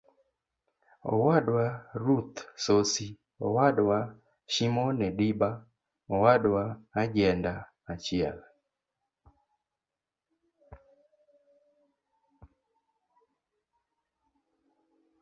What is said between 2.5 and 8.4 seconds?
Sosi Owadwa Shimone Diba Owadwa Ajenda-achiel.